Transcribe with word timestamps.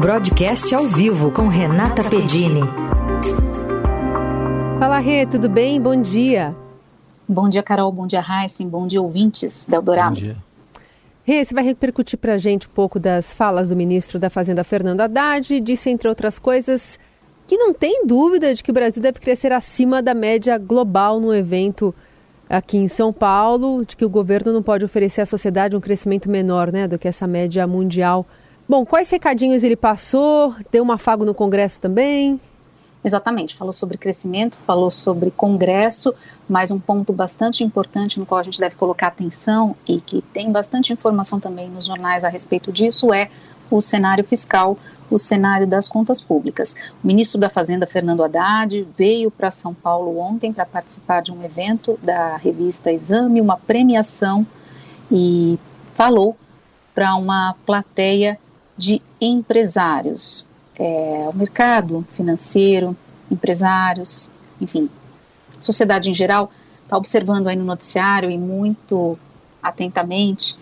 Broadcast 0.00 0.72
ao 0.72 0.84
vivo 0.84 1.32
com 1.32 1.48
Renata 1.48 2.04
Pedini. 2.08 2.60
Fala, 4.78 5.00
Rê, 5.00 5.26
tudo 5.26 5.48
bem? 5.48 5.80
Bom 5.80 6.00
dia. 6.00 6.54
Bom 7.28 7.48
dia, 7.48 7.64
Carol. 7.64 7.90
Bom 7.90 8.06
dia, 8.06 8.22
Heisen. 8.22 8.68
Bom 8.68 8.86
dia, 8.86 9.02
ouvintes 9.02 9.66
da 9.66 9.78
Eldorado. 9.78 10.10
Bom 10.10 10.14
dia. 10.14 10.36
Rê, 11.24 11.44
você 11.44 11.52
vai 11.52 11.64
repercutir 11.64 12.16
para 12.16 12.34
a 12.34 12.38
gente 12.38 12.68
um 12.68 12.70
pouco 12.70 13.00
das 13.00 13.34
falas 13.34 13.70
do 13.70 13.76
ministro 13.76 14.20
da 14.20 14.30
Fazenda, 14.30 14.62
Fernando 14.62 15.00
Haddad. 15.00 15.60
Disse, 15.60 15.90
entre 15.90 16.08
outras 16.08 16.38
coisas, 16.38 16.96
que 17.48 17.56
não 17.56 17.74
tem 17.74 18.06
dúvida 18.06 18.54
de 18.54 18.62
que 18.62 18.70
o 18.70 18.74
Brasil 18.74 19.02
deve 19.02 19.18
crescer 19.18 19.52
acima 19.52 20.00
da 20.00 20.14
média 20.14 20.56
global 20.58 21.18
no 21.18 21.34
evento 21.34 21.92
aqui 22.48 22.76
em 22.78 22.86
São 22.86 23.12
Paulo, 23.12 23.84
de 23.84 23.96
que 23.96 24.04
o 24.04 24.08
governo 24.08 24.52
não 24.52 24.62
pode 24.62 24.84
oferecer 24.84 25.22
à 25.22 25.26
sociedade 25.26 25.76
um 25.76 25.80
crescimento 25.80 26.30
menor 26.30 26.70
né, 26.70 26.86
do 26.86 27.00
que 27.00 27.08
essa 27.08 27.26
média 27.26 27.66
mundial. 27.66 28.24
Bom, 28.68 28.84
quais 28.84 29.08
recadinhos 29.08 29.64
ele 29.64 29.76
passou? 29.76 30.54
Deu 30.70 30.84
um 30.84 30.92
afago 30.92 31.24
no 31.24 31.32
Congresso 31.32 31.80
também? 31.80 32.38
Exatamente, 33.02 33.56
falou 33.56 33.72
sobre 33.72 33.96
crescimento, 33.96 34.58
falou 34.66 34.90
sobre 34.90 35.30
Congresso, 35.30 36.14
mas 36.46 36.70
um 36.70 36.78
ponto 36.78 37.10
bastante 37.10 37.64
importante 37.64 38.20
no 38.20 38.26
qual 38.26 38.40
a 38.40 38.42
gente 38.42 38.60
deve 38.60 38.76
colocar 38.76 39.06
atenção 39.06 39.74
e 39.86 40.02
que 40.02 40.20
tem 40.20 40.52
bastante 40.52 40.92
informação 40.92 41.40
também 41.40 41.70
nos 41.70 41.86
jornais 41.86 42.24
a 42.24 42.28
respeito 42.28 42.70
disso 42.70 43.10
é 43.14 43.30
o 43.70 43.80
cenário 43.80 44.22
fiscal, 44.22 44.76
o 45.10 45.16
cenário 45.16 45.66
das 45.66 45.88
contas 45.88 46.20
públicas. 46.20 46.76
O 47.02 47.06
ministro 47.06 47.40
da 47.40 47.48
Fazenda, 47.48 47.86
Fernando 47.86 48.22
Haddad, 48.22 48.86
veio 48.94 49.30
para 49.30 49.50
São 49.50 49.72
Paulo 49.72 50.18
ontem 50.18 50.52
para 50.52 50.66
participar 50.66 51.22
de 51.22 51.32
um 51.32 51.42
evento 51.42 51.98
da 52.02 52.36
revista 52.36 52.92
Exame, 52.92 53.40
uma 53.40 53.56
premiação, 53.56 54.46
e 55.10 55.58
falou 55.94 56.36
para 56.94 57.14
uma 57.14 57.54
plateia 57.64 58.38
de 58.78 59.02
empresários. 59.20 60.48
É, 60.78 61.28
o 61.30 61.36
mercado 61.36 62.06
financeiro, 62.12 62.96
empresários, 63.28 64.30
enfim, 64.60 64.88
sociedade 65.60 66.08
em 66.08 66.14
geral, 66.14 66.52
está 66.84 66.96
observando 66.96 67.48
aí 67.48 67.56
no 67.56 67.64
noticiário 67.64 68.30
e 68.30 68.38
muito 68.38 69.18
atentamente 69.60 70.56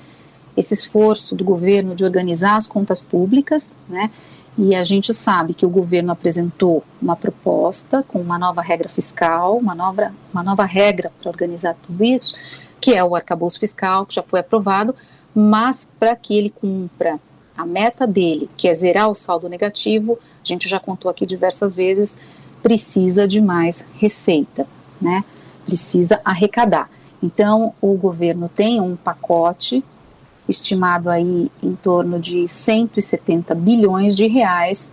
esse 0.57 0.73
esforço 0.73 1.37
do 1.37 1.45
governo 1.45 1.95
de 1.95 2.03
organizar 2.03 2.57
as 2.57 2.67
contas 2.67 3.03
públicas, 3.03 3.77
né? 3.87 4.11
E 4.59 4.75
a 4.75 4.83
gente 4.83 5.13
sabe 5.13 5.53
que 5.53 5.67
o 5.67 5.69
governo 5.69 6.11
apresentou 6.11 6.83
uma 7.01 7.15
proposta 7.15 8.03
com 8.03 8.19
uma 8.19 8.39
nova 8.39 8.63
regra 8.63 8.89
fiscal, 8.89 9.59
uma 9.59 9.75
nova, 9.75 10.15
uma 10.33 10.43
nova 10.43 10.65
regra 10.65 11.13
para 11.21 11.31
organizar 11.31 11.77
tudo 11.83 12.03
isso, 12.03 12.35
que 12.81 12.95
é 12.95 13.05
o 13.05 13.15
arcabouço 13.15 13.61
fiscal, 13.61 14.07
que 14.07 14.15
já 14.15 14.23
foi 14.23 14.41
aprovado, 14.41 14.95
mas 15.35 15.93
para 16.01 16.17
que 16.17 16.35
ele 16.35 16.49
cumpra 16.49 17.21
a 17.57 17.65
meta 17.65 18.07
dele, 18.07 18.51
que 18.57 18.69
é 18.69 18.75
zerar 18.75 19.11
o 19.11 19.15
saldo 19.15 19.49
negativo, 19.49 20.19
a 20.43 20.47
gente 20.47 20.69
já 20.69 20.79
contou 20.79 21.11
aqui 21.11 21.25
diversas 21.25 21.75
vezes, 21.75 22.19
precisa 22.63 23.27
de 23.27 23.41
mais 23.41 23.87
receita, 23.95 24.67
né? 25.01 25.25
Precisa 25.65 26.21
arrecadar. 26.25 26.91
Então, 27.23 27.73
o 27.81 27.95
governo 27.95 28.49
tem 28.49 28.81
um 28.81 28.95
pacote 28.95 29.83
estimado 30.49 31.11
aí 31.11 31.51
em 31.63 31.75
torno 31.75 32.21
de 32.21 32.47
170 32.47 33.55
bilhões 33.55 34.15
de 34.15 34.27
reais 34.27 34.93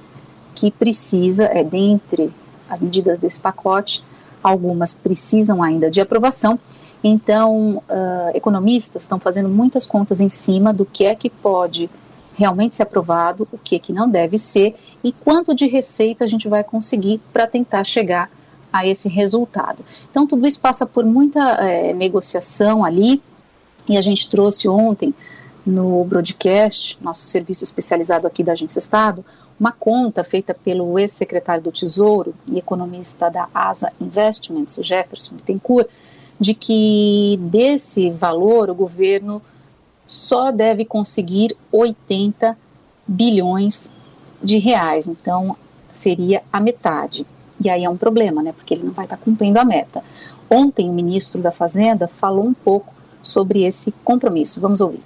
que 0.55 0.71
precisa, 0.71 1.45
é 1.45 1.63
dentre 1.63 2.33
as 2.69 2.81
medidas 2.81 3.19
desse 3.19 3.39
pacote, 3.39 4.03
algumas 4.41 4.93
precisam 4.93 5.61
ainda 5.61 5.89
de 5.89 6.01
aprovação. 6.01 6.59
Então, 7.03 7.83
uh, 7.89 8.31
economistas 8.33 9.03
estão 9.03 9.19
fazendo 9.19 9.49
muitas 9.49 9.85
contas 9.85 10.19
em 10.19 10.29
cima 10.29 10.71
do 10.73 10.85
que 10.85 11.05
é 11.05 11.13
que 11.15 11.29
pode 11.29 11.89
realmente 12.35 12.75
ser 12.75 12.83
aprovado, 12.83 13.47
o 13.51 13.57
que 13.57 13.75
é 13.75 13.79
que 13.79 13.93
não 13.93 14.09
deve 14.09 14.37
ser 14.37 14.75
e 15.03 15.11
quanto 15.11 15.53
de 15.53 15.67
receita 15.67 16.23
a 16.23 16.27
gente 16.27 16.47
vai 16.47 16.63
conseguir 16.63 17.21
para 17.31 17.47
tentar 17.47 17.83
chegar 17.83 18.29
a 18.71 18.87
esse 18.87 19.07
resultado. 19.07 19.85
Então, 20.09 20.25
tudo 20.25 20.47
isso 20.47 20.59
passa 20.59 20.85
por 20.85 21.05
muita 21.05 21.39
é, 21.63 21.93
negociação 21.93 22.83
ali 22.83 23.21
e 23.87 23.97
a 23.97 24.01
gente 24.01 24.29
trouxe 24.29 24.67
ontem 24.67 25.13
no 25.65 26.03
broadcast, 26.03 26.97
nosso 27.01 27.23
serviço 27.23 27.63
especializado 27.63 28.27
aqui 28.27 28.43
da 28.43 28.51
Agência 28.51 28.79
Estado, 28.79 29.23
uma 29.59 29.71
conta 29.71 30.23
feita 30.23 30.53
pelo 30.53 30.99
ex-secretário 30.99 31.63
do 31.63 31.71
Tesouro 31.71 32.33
e 32.47 32.57
economista 32.57 33.29
da 33.29 33.47
ASA 33.53 33.91
Investments, 34.01 34.77
Jefferson 34.81 35.35
Bittencourt, 35.35 35.87
de 36.39 36.53
que 36.53 37.39
desse 37.43 38.09
valor 38.09 38.69
o 38.69 38.75
governo 38.75 39.41
só 40.13 40.51
deve 40.51 40.85
conseguir 40.85 41.57
80 41.71 42.55
bilhões 43.07 43.91
de 44.41 44.59
reais. 44.59 45.07
Então, 45.07 45.57
seria 45.91 46.43
a 46.53 46.59
metade. 46.59 47.25
E 47.59 47.67
aí 47.67 47.83
é 47.83 47.89
um 47.89 47.97
problema, 47.97 48.43
né? 48.43 48.51
Porque 48.51 48.75
ele 48.75 48.83
não 48.83 48.93
vai 48.93 49.05
estar 49.05 49.17
cumprindo 49.17 49.59
a 49.59 49.65
meta. 49.65 50.03
Ontem, 50.49 50.87
o 50.87 50.93
ministro 50.93 51.41
da 51.41 51.51
Fazenda 51.51 52.07
falou 52.07 52.45
um 52.45 52.53
pouco 52.53 52.93
sobre 53.23 53.63
esse 53.63 53.91
compromisso. 54.03 54.61
Vamos 54.61 54.81
ouvir. 54.81 55.01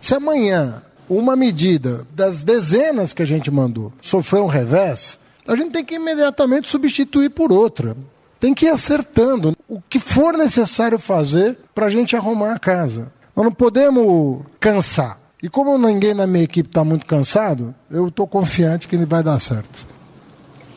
Se 0.00 0.14
amanhã 0.14 0.82
uma 1.06 1.36
medida 1.36 2.06
das 2.14 2.42
dezenas 2.42 3.12
que 3.12 3.22
a 3.22 3.26
gente 3.26 3.50
mandou 3.50 3.92
sofrer 4.00 4.40
um 4.40 4.46
revés, 4.46 5.18
a 5.46 5.54
gente 5.54 5.72
tem 5.72 5.84
que 5.84 5.96
imediatamente 5.96 6.68
substituir 6.70 7.28
por 7.28 7.52
outra. 7.52 7.94
Tem 8.38 8.54
que 8.54 8.64
ir 8.64 8.70
acertando 8.70 9.54
o 9.68 9.82
que 9.82 9.98
for 9.98 10.32
necessário 10.32 10.98
fazer 10.98 11.58
para 11.74 11.86
a 11.86 11.90
gente 11.90 12.16
arrumar 12.16 12.54
a 12.54 12.58
casa. 12.58 13.12
Nós 13.34 13.44
não 13.44 13.52
podemos 13.52 14.40
cansar. 14.58 15.18
E 15.42 15.48
como 15.48 15.78
ninguém 15.78 16.12
na 16.12 16.26
minha 16.26 16.44
equipe 16.44 16.68
está 16.68 16.84
muito 16.84 17.06
cansado, 17.06 17.74
eu 17.90 18.08
estou 18.08 18.26
confiante 18.26 18.86
que 18.86 18.94
ele 18.94 19.06
vai 19.06 19.22
dar 19.22 19.38
certo. 19.38 19.86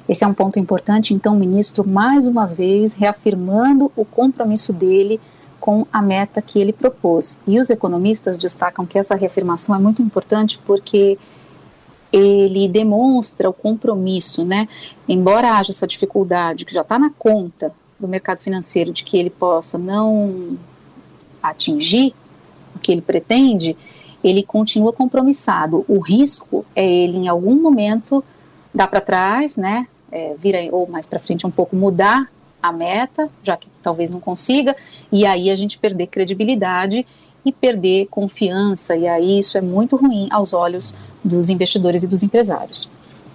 Esse 0.07 0.23
é 0.23 0.27
um 0.27 0.33
ponto 0.33 0.59
importante, 0.59 1.13
então, 1.13 1.35
ministro, 1.35 1.87
mais 1.87 2.27
uma 2.27 2.45
vez, 2.45 2.93
reafirmando 2.93 3.91
o 3.95 4.05
compromisso 4.05 4.71
dele 4.73 5.19
com 5.59 5.87
a 5.91 6.01
meta 6.01 6.41
que 6.41 6.59
ele 6.59 6.73
propôs. 6.73 7.41
E 7.47 7.57
os 7.57 7.69
economistas 7.69 8.37
destacam 8.37 8.85
que 8.85 8.99
essa 8.99 9.15
reafirmação 9.15 9.73
é 9.73 9.79
muito 9.79 10.01
importante 10.01 10.59
porque 10.65 11.17
ele 12.11 12.67
demonstra 12.67 13.49
o 13.49 13.53
compromisso, 13.53 14.45
né? 14.45 14.67
Embora 15.07 15.57
haja 15.57 15.71
essa 15.71 15.87
dificuldade 15.87 16.65
que 16.65 16.73
já 16.73 16.81
está 16.81 16.99
na 16.99 17.09
conta 17.09 17.73
do 17.97 18.07
mercado 18.07 18.39
financeiro 18.39 18.91
de 18.91 19.03
que 19.03 19.17
ele 19.17 19.29
possa 19.29 19.77
não 19.77 20.57
atingir 21.41 22.13
que 22.83 22.91
ele 22.91 23.01
pretende, 23.01 23.75
ele 24.23 24.43
continua 24.43 24.93
compromissado. 24.93 25.83
O 25.87 25.99
risco 25.99 26.63
é 26.75 26.87
ele 26.87 27.17
em 27.17 27.27
algum 27.27 27.55
momento 27.59 28.23
dar 28.73 28.87
para 28.87 29.01
trás, 29.01 29.57
né? 29.57 29.87
É, 30.11 30.35
vir 30.39 30.69
ou 30.71 30.87
mais 30.87 31.07
para 31.07 31.17
frente 31.17 31.47
um 31.47 31.51
pouco 31.51 31.75
mudar 31.75 32.29
a 32.61 32.71
meta, 32.71 33.29
já 33.41 33.57
que 33.57 33.67
talvez 33.81 34.09
não 34.09 34.19
consiga, 34.19 34.75
e 35.11 35.25
aí 35.25 35.49
a 35.49 35.55
gente 35.55 35.77
perder 35.77 36.07
credibilidade 36.07 37.05
e 37.43 37.51
perder 37.51 38.07
confiança, 38.09 38.95
e 38.95 39.05
aí 39.05 39.39
isso 39.39 39.57
é 39.57 39.61
muito 39.61 39.97
ruim 39.97 40.29
aos 40.31 40.53
olhos 40.53 40.93
dos 41.21 41.49
investidores 41.49 42.03
e 42.03 42.07
dos 42.07 42.23
empresários. 42.23 42.89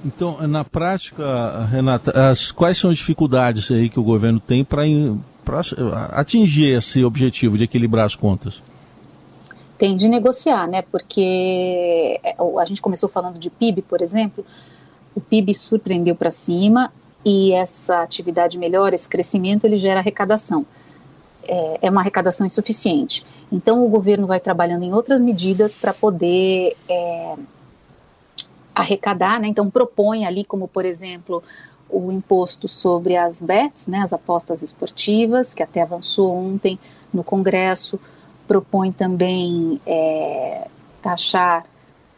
Então, 0.05 0.39
na 0.47 0.65
prática, 0.65 1.67
Renata, 1.71 2.31
as, 2.31 2.51
quais 2.51 2.79
são 2.79 2.91
as 2.91 2.97
dificuldades 2.97 3.71
aí 3.71 3.91
que 3.91 3.99
o 4.01 4.03
governo 4.03 4.41
tem 4.41 4.65
para 4.65 4.85
atingir 6.13 6.71
esse 6.71 7.05
objetivo 7.05 7.59
de 7.59 7.65
equilibrar 7.65 8.07
as 8.07 8.15
contas? 8.15 8.63
Tem 9.79 9.97
de 9.97 10.09
negociar, 10.09 10.67
né? 10.67 10.83
Porque 10.83 12.21
é, 12.23 12.35
a 12.59 12.65
gente 12.65 12.83
começou 12.83 13.09
falando 13.09 13.39
de 13.39 13.49
PIB, 13.49 13.83
por 13.83 14.03
exemplo, 14.03 14.45
o 15.15 15.21
PIB 15.21 15.55
surpreendeu 15.55 16.17
para 16.17 16.31
cima 16.31 16.93
e 17.25 17.53
essa 17.53 18.03
atividade 18.03 18.59
melhora, 18.59 18.95
esse 18.95 19.09
crescimento, 19.09 19.65
ele 19.65 19.77
gera 19.77 20.01
arrecadação. 20.01 20.67
É, 21.45 21.79
é 21.83 21.91
uma 21.91 22.01
arrecadação 22.01 22.47
insuficiente. 22.47 23.25
Então, 23.51 23.85
o 23.85 23.89
governo 23.89 24.27
vai 24.27 24.41
trabalhando 24.41 24.83
em 24.83 24.93
outras 24.93 25.21
medidas 25.21 25.75
para 25.75 25.95
poder 25.95 26.77
é, 26.89 27.35
arrecadar, 28.75 29.41
né? 29.41 29.49
Então, 29.49 29.71
propõe 29.71 30.27
ali, 30.27 30.45
como 30.45 30.69
por 30.69 30.85
exemplo, 30.85 31.43
o 31.91 32.13
imposto 32.13 32.69
sobre 32.69 33.17
as 33.17 33.41
bets, 33.41 33.87
né, 33.87 34.01
as 34.01 34.13
apostas 34.13 34.63
esportivas, 34.63 35.55
que 35.55 35.63
até 35.63 35.81
avançou 35.83 36.35
ontem 36.35 36.79
no 37.13 37.25
Congresso, 37.25 37.99
propõe 38.49 38.91
também 38.91 39.81
é, 39.87 40.67
taxar 41.01 41.65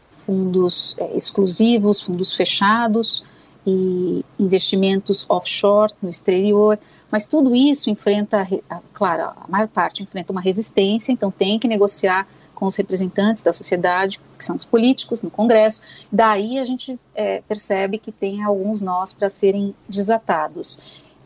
fundos 0.09 0.95
é, 0.97 1.15
exclusivos, 1.15 2.01
fundos 2.01 2.33
fechados, 2.33 3.23
e 3.65 4.25
investimentos 4.39 5.25
offshore 5.29 5.93
no 6.01 6.09
exterior, 6.09 6.79
mas 7.11 7.27
tudo 7.27 7.55
isso 7.55 7.89
enfrenta, 7.89 8.47
claro, 8.93 9.23
a 9.23 9.45
maior 9.47 9.67
parte 9.67 10.01
enfrenta 10.01 10.31
uma 10.31 10.41
resistência, 10.41 11.11
então 11.11 11.29
tem 11.29 11.59
que 11.59 11.67
negociar 11.67 12.27
com 12.55 12.65
os 12.65 12.75
representantes 12.75 13.43
da 13.43 13.51
sociedade, 13.51 14.19
que 14.37 14.45
são 14.45 14.55
os 14.55 14.65
políticos, 14.65 15.21
no 15.21 15.31
Congresso. 15.31 15.81
Daí 16.11 16.59
a 16.59 16.65
gente 16.65 16.99
é, 17.15 17.41
percebe 17.47 17.97
que 17.97 18.11
tem 18.11 18.43
alguns 18.43 18.81
nós 18.81 19.13
para 19.13 19.29
serem 19.29 19.75
desatados. 19.89 20.79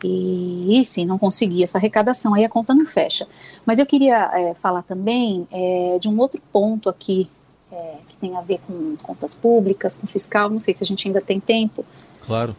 E, 0.08 0.84
se 0.84 1.04
não 1.04 1.18
conseguir 1.18 1.62
essa 1.62 1.78
arrecadação, 1.78 2.34
aí 2.34 2.44
a 2.44 2.48
conta 2.48 2.74
não 2.74 2.86
fecha. 2.86 3.26
Mas 3.64 3.78
eu 3.78 3.86
queria 3.86 4.30
é, 4.32 4.54
falar 4.54 4.82
também 4.82 5.46
é, 5.50 5.98
de 5.98 6.08
um 6.08 6.18
outro 6.18 6.40
ponto 6.52 6.88
aqui 6.88 7.28
é, 7.72 7.94
que 8.06 8.16
tem 8.16 8.36
a 8.36 8.40
ver 8.40 8.60
com 8.66 8.94
contas 9.02 9.34
públicas, 9.34 9.96
com 9.96 10.06
fiscal. 10.06 10.48
Não 10.48 10.60
sei 10.60 10.74
se 10.74 10.84
a 10.84 10.86
gente 10.86 11.06
ainda 11.08 11.20
tem 11.20 11.40
tempo. 11.40 11.84
Claro. 12.24 12.54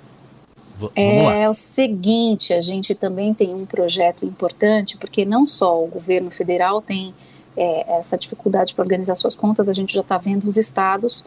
V 0.77 0.91
é 0.95 1.49
o 1.49 1.53
seguinte, 1.53 2.53
a 2.53 2.61
gente 2.61 2.93
também 2.93 3.33
tem 3.33 3.53
um 3.53 3.65
projeto 3.65 4.23
importante, 4.25 4.95
porque 4.95 5.25
não 5.25 5.45
só 5.45 5.83
o 5.83 5.87
governo 5.87 6.29
federal 6.29 6.81
tem 6.81 7.15
é, 7.55 7.97
essa 7.97 8.15
dificuldade 8.15 8.75
para 8.75 8.83
organizar 8.83 9.15
suas 9.15 9.35
contas, 9.35 9.67
a 9.67 9.73
gente 9.73 9.93
já 9.93 10.01
está 10.01 10.17
vendo 10.19 10.47
os 10.47 10.55
estados 10.55 11.23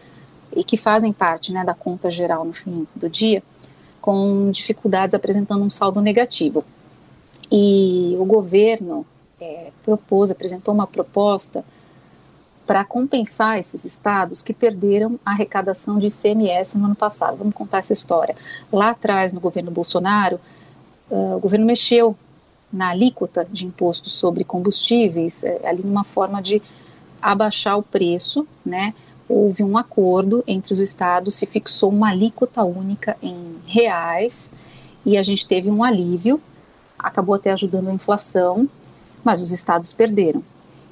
e 0.55 0.62
que 0.62 0.76
fazem 0.76 1.12
parte 1.12 1.52
né, 1.52 1.64
da 1.64 1.75
conta 1.75 2.11
geral 2.11 2.44
no 2.44 2.52
fim 2.52 2.87
do 2.94 3.08
dia, 3.08 3.43
com 4.00 4.50
dificuldades 4.50 5.14
apresentando 5.14 5.62
um 5.62 5.70
saldo 5.70 6.00
negativo. 6.00 6.64
E 7.50 8.17
o 8.19 8.25
governo 8.25 9.05
é, 9.41 9.70
propôs, 9.85 10.31
apresentou 10.31 10.73
uma 10.73 10.87
proposta 10.87 11.64
para 12.67 12.85
compensar 12.85 13.58
esses 13.58 13.85
estados 13.85 14.43
que 14.43 14.55
perderam 14.55 15.19
a 15.25 15.32
arrecadação 15.32 15.99
de 15.99 16.06
ICMS 16.06 16.79
no 16.79 16.85
ano 16.87 16.94
passado. 16.94 17.37
Vamos 17.37 17.55
contar 17.55 17.79
essa 17.79 17.93
história. 17.93 18.37
Lá 18.73 18.91
atrás, 18.91 19.32
no 19.32 19.41
governo 19.41 19.73
Bolsonaro, 19.73 20.38
uh, 21.11 21.37
o 21.37 21.41
governo 21.41 21.67
mexeu 21.67 22.17
na 22.73 22.91
alíquota 22.91 23.44
de 23.50 23.67
imposto 23.67 24.08
sobre 24.08 24.44
combustíveis, 24.44 25.43
é, 25.43 25.69
ali 25.69 25.82
numa 25.82 26.05
forma 26.05 26.41
de 26.41 26.62
abaixar 27.20 27.76
o 27.76 27.82
preço, 27.82 28.46
né? 28.64 28.94
Houve 29.32 29.62
um 29.62 29.79
acordo 29.79 30.43
entre 30.44 30.73
os 30.73 30.81
estados, 30.81 31.37
se 31.37 31.47
fixou 31.47 31.88
uma 31.88 32.11
alíquota 32.11 32.65
única 32.65 33.17
em 33.23 33.59
reais 33.65 34.53
e 35.06 35.17
a 35.17 35.23
gente 35.23 35.47
teve 35.47 35.71
um 35.71 35.85
alívio, 35.85 36.43
acabou 36.99 37.37
até 37.37 37.53
ajudando 37.53 37.91
a 37.91 37.93
inflação, 37.93 38.69
mas 39.23 39.41
os 39.41 39.53
estados 39.53 39.93
perderam. 39.93 40.43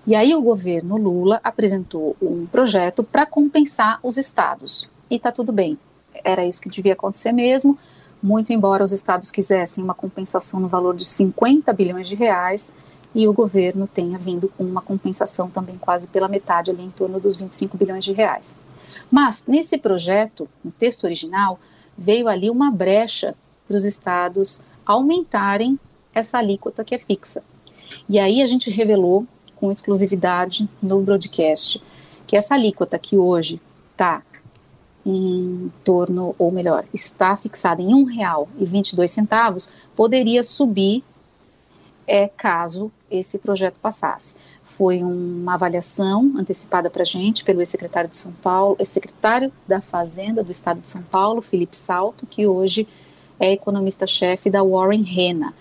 E 0.06 0.14
aí 0.14 0.36
o 0.36 0.40
governo 0.40 0.96
Lula 0.96 1.40
apresentou 1.42 2.16
um 2.22 2.46
projeto 2.46 3.02
para 3.02 3.26
compensar 3.26 3.98
os 4.04 4.16
estados. 4.16 4.88
E 5.10 5.16
está 5.16 5.32
tudo 5.32 5.50
bem. 5.50 5.76
Era 6.22 6.46
isso 6.46 6.62
que 6.62 6.68
devia 6.68 6.92
acontecer 6.92 7.32
mesmo, 7.32 7.76
muito 8.22 8.52
embora 8.52 8.84
os 8.84 8.92
estados 8.92 9.32
quisessem 9.32 9.82
uma 9.82 9.94
compensação 9.94 10.60
no 10.60 10.68
valor 10.68 10.94
de 10.94 11.04
50 11.04 11.72
bilhões 11.72 12.06
de 12.06 12.14
reais 12.14 12.72
e 13.14 13.26
o 13.26 13.32
governo 13.32 13.86
tenha 13.86 14.18
vindo 14.18 14.48
com 14.48 14.64
uma 14.64 14.82
compensação 14.82 15.48
também 15.50 15.78
quase 15.78 16.06
pela 16.06 16.28
metade, 16.28 16.70
ali 16.70 16.84
em 16.84 16.90
torno 16.90 17.18
dos 17.18 17.36
25 17.36 17.76
bilhões 17.76 18.04
de 18.04 18.12
reais. 18.12 18.58
Mas 19.10 19.46
nesse 19.46 19.78
projeto, 19.78 20.48
no 20.62 20.70
texto 20.70 21.04
original, 21.04 21.58
veio 21.96 22.28
ali 22.28 22.50
uma 22.50 22.70
brecha 22.70 23.34
para 23.66 23.76
os 23.76 23.84
estados 23.84 24.60
aumentarem 24.84 25.78
essa 26.14 26.38
alíquota 26.38 26.84
que 26.84 26.94
é 26.94 26.98
fixa. 26.98 27.42
E 28.08 28.18
aí 28.18 28.42
a 28.42 28.46
gente 28.46 28.70
revelou 28.70 29.26
com 29.56 29.70
exclusividade 29.70 30.68
no 30.80 31.00
broadcast, 31.00 31.82
que 32.26 32.36
essa 32.36 32.54
alíquota 32.54 32.98
que 32.98 33.16
hoje 33.16 33.60
está 33.92 34.22
em 35.04 35.72
torno, 35.82 36.34
ou 36.38 36.52
melhor, 36.52 36.84
está 36.92 37.34
fixada 37.34 37.80
em 37.80 38.04
R$ 38.04 38.14
1,22, 38.60 39.70
poderia 39.96 40.42
subir 40.42 41.02
é, 42.06 42.28
caso 42.28 42.92
esse 43.10 43.38
projeto 43.38 43.78
passasse. 43.80 44.36
Foi 44.64 45.02
uma 45.02 45.54
avaliação 45.54 46.32
antecipada 46.36 46.90
para 46.90 47.02
a 47.02 47.06
gente 47.06 47.44
pelo 47.44 47.60
ex-secretário 47.60 48.10
de 48.10 48.16
São 48.16 48.32
Paulo, 48.32 48.76
ex-secretário 48.78 49.52
da 49.66 49.80
Fazenda 49.80 50.42
do 50.42 50.52
Estado 50.52 50.80
de 50.80 50.90
São 50.90 51.02
Paulo, 51.02 51.40
Felipe 51.40 51.76
Salto, 51.76 52.26
que 52.26 52.46
hoje 52.46 52.86
é 53.38 53.52
economista-chefe 53.52 54.50
da 54.50 54.62
Warren 54.62 55.02
Rena. 55.02 55.54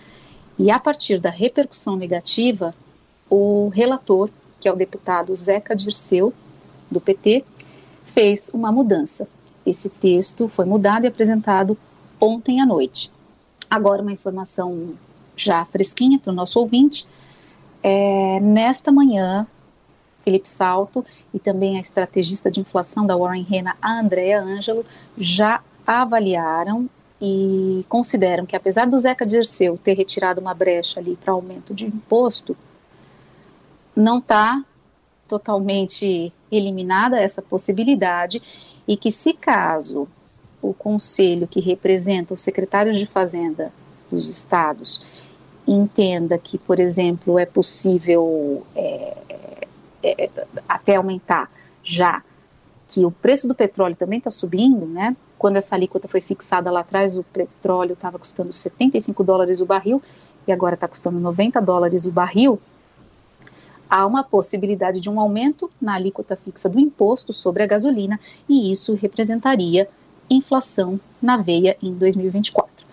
E 0.58 0.70
a 0.70 0.78
partir 0.78 1.20
da 1.20 1.30
repercussão 1.30 1.96
negativa, 1.96 2.74
o 3.30 3.68
relator, 3.68 4.30
que 4.60 4.68
é 4.68 4.72
o 4.72 4.76
deputado 4.76 5.34
Zeca 5.34 5.74
Dirceu, 5.76 6.32
do 6.90 7.00
PT, 7.00 7.44
fez 8.04 8.50
uma 8.52 8.72
mudança. 8.72 9.28
Esse 9.64 9.88
texto 9.88 10.48
foi 10.48 10.64
mudado 10.64 11.04
e 11.04 11.06
apresentado 11.06 11.76
ontem 12.20 12.60
à 12.60 12.66
noite. 12.66 13.12
Agora, 13.70 14.02
uma 14.02 14.12
informação 14.12 14.94
já 15.36 15.64
fresquinha 15.66 16.18
para 16.18 16.32
o 16.32 16.34
nosso 16.34 16.58
ouvinte. 16.58 17.06
É, 17.82 18.40
nesta 18.40 18.90
manhã, 18.90 19.46
Felipe 20.24 20.48
Salto 20.48 21.04
e 21.32 21.38
também 21.38 21.78
a 21.78 21.80
estrategista 21.80 22.50
de 22.50 22.60
inflação 22.60 23.06
da 23.06 23.16
Warren 23.16 23.42
Rena, 23.42 23.76
a 23.80 23.98
Andrea 23.98 24.42
Ângelo, 24.42 24.84
já 25.16 25.62
avaliaram 25.86 26.88
e 27.20 27.84
consideram 27.88 28.46
que, 28.46 28.54
apesar 28.54 28.86
do 28.86 28.98
Zeca 28.98 29.26
Dirceu 29.26 29.78
ter 29.78 29.94
retirado 29.94 30.40
uma 30.40 30.54
brecha 30.54 31.00
ali 31.00 31.16
para 31.16 31.32
aumento 31.32 31.74
de 31.74 31.86
imposto, 31.86 32.56
não 33.94 34.18
está 34.18 34.64
totalmente 35.26 36.32
eliminada 36.50 37.18
essa 37.18 37.42
possibilidade 37.42 38.40
e 38.86 38.96
que 38.96 39.10
se 39.10 39.34
caso 39.34 40.08
o 40.62 40.72
conselho 40.72 41.46
que 41.46 41.60
representa 41.60 42.34
os 42.34 42.40
secretários 42.40 42.98
de 42.98 43.06
fazenda 43.06 43.72
dos 44.10 44.28
estados 44.28 45.02
entenda 45.72 46.38
que, 46.38 46.58
por 46.58 46.80
exemplo, 46.80 47.38
é 47.38 47.46
possível 47.46 48.64
é, 48.74 49.16
é, 50.02 50.24
é 50.24 50.30
até 50.68 50.96
aumentar 50.96 51.50
já 51.84 52.22
que 52.88 53.04
o 53.04 53.10
preço 53.10 53.46
do 53.46 53.54
petróleo 53.54 53.94
também 53.94 54.18
está 54.18 54.30
subindo, 54.30 54.86
né? 54.86 55.14
Quando 55.38 55.56
essa 55.56 55.74
alíquota 55.74 56.08
foi 56.08 56.20
fixada 56.20 56.70
lá 56.70 56.80
atrás, 56.80 57.16
o 57.16 57.22
petróleo 57.22 57.92
estava 57.92 58.18
custando 58.18 58.52
75 58.52 59.22
dólares 59.22 59.60
o 59.60 59.66
barril 59.66 60.02
e 60.46 60.52
agora 60.52 60.74
está 60.74 60.88
custando 60.88 61.20
90 61.20 61.60
dólares 61.60 62.06
o 62.06 62.12
barril 62.12 62.58
há 63.88 64.06
uma 64.06 64.22
possibilidade 64.22 65.00
de 65.00 65.08
um 65.08 65.18
aumento 65.18 65.70
na 65.80 65.94
alíquota 65.94 66.36
fixa 66.36 66.68
do 66.68 66.78
imposto 66.78 67.32
sobre 67.32 67.62
a 67.62 67.66
gasolina 67.66 68.20
e 68.48 68.70
isso 68.70 68.94
representaria 68.94 69.88
inflação 70.28 71.00
na 71.22 71.36
veia 71.36 71.76
em 71.82 71.94
2024. 71.94 72.86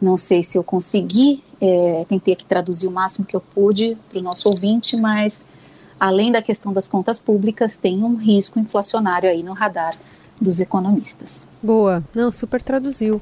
Não 0.00 0.16
sei 0.16 0.42
se 0.42 0.56
eu 0.56 0.64
consegui, 0.64 1.42
é, 1.60 2.06
tentei 2.08 2.34
aqui 2.34 2.44
traduzir 2.44 2.86
o 2.86 2.90
máximo 2.90 3.26
que 3.26 3.36
eu 3.36 3.40
pude 3.40 3.96
para 4.08 4.18
o 4.18 4.22
nosso 4.22 4.48
ouvinte, 4.48 4.96
mas 4.96 5.44
além 5.98 6.32
da 6.32 6.40
questão 6.40 6.72
das 6.72 6.88
contas 6.88 7.18
públicas, 7.18 7.76
tem 7.76 8.02
um 8.02 8.16
risco 8.16 8.58
inflacionário 8.58 9.28
aí 9.28 9.42
no 9.42 9.52
radar 9.52 9.96
dos 10.40 10.58
economistas. 10.58 11.48
Boa, 11.62 12.02
não, 12.14 12.32
super 12.32 12.62
traduziu. 12.62 13.20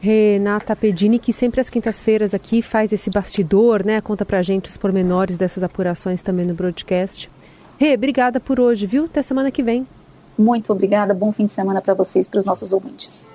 Renata 0.00 0.76
Pedini, 0.76 1.18
que 1.18 1.32
sempre 1.32 1.60
às 1.60 1.68
quintas-feiras 1.68 2.32
aqui 2.32 2.62
faz 2.62 2.92
esse 2.92 3.10
bastidor, 3.10 3.84
né? 3.84 4.00
Conta 4.00 4.24
pra 4.24 4.42
gente 4.42 4.70
os 4.70 4.76
pormenores 4.76 5.36
dessas 5.36 5.64
apurações 5.64 6.22
também 6.22 6.46
no 6.46 6.54
broadcast. 6.54 7.28
Rê, 7.76 7.94
obrigada 7.94 8.38
por 8.38 8.60
hoje, 8.60 8.86
viu? 8.86 9.06
Até 9.06 9.22
semana 9.22 9.50
que 9.50 9.62
vem. 9.62 9.86
Muito 10.38 10.72
obrigada, 10.72 11.12
bom 11.12 11.32
fim 11.32 11.46
de 11.46 11.52
semana 11.52 11.80
para 11.80 11.94
vocês 11.94 12.26
e 12.26 12.30
para 12.30 12.38
os 12.38 12.44
nossos 12.44 12.72
ouvintes. 12.72 13.28